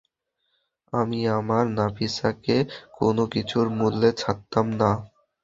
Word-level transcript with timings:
আমি 0.93 1.19
আমার 1.37 1.65
নাফিসাকে 1.77 2.57
কোনো 2.97 3.23
কিছুর 3.33 3.65
মূল্যে 3.77 4.09
ছাড়তাম 4.17 4.67
না। 4.79 4.91